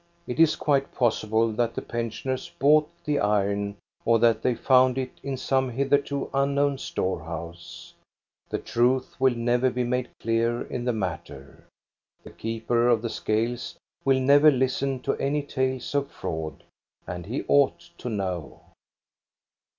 It 0.25 0.39
is 0.39 0.55
quite 0.55 0.91
pos 0.91 1.21
"sible 1.21 1.55
that 1.57 1.75
the 1.75 1.81
pensioners 1.83 2.49
bought 2.57 2.89
the 3.05 3.19
iron 3.19 3.75
or 4.03 4.17
that 4.17 4.41
they 4.41 4.55
found 4.55 4.97
it 4.97 5.11
in 5.21 5.37
some 5.37 5.69
hitherto 5.69 6.31
unknown 6.33 6.79
storehouse. 6.79 7.93
The 8.49 8.57
truth 8.57 9.15
will 9.19 9.35
never 9.35 9.69
be 9.69 9.83
made 9.83 10.09
clear 10.19 10.63
in 10.63 10.85
the 10.85 10.91
matter. 10.93 11.67
The 12.23 12.31
keeper 12.31 12.87
of 12.87 13.03
the 13.03 13.11
scales 13.11 13.77
will 14.03 14.19
never 14.19 14.49
listen 14.49 15.01
to 15.01 15.15
any 15.17 15.43
tales 15.43 15.93
of 15.93 16.09
fraud, 16.09 16.63
and 17.05 17.27
he 17.27 17.45
ought 17.47 17.91
to 17.99 18.09
know. 18.09 18.59